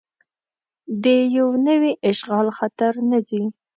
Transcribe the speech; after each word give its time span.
د 1.03 1.05
یو 1.37 1.49
نوي 1.67 1.93
اشغال 2.09 2.47
خطر 2.57 2.93
نه 3.09 3.19
ځي. 3.27 3.43